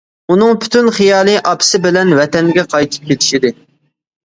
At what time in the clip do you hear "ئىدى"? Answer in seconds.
3.41-3.55